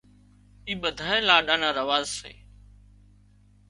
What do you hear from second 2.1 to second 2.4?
سي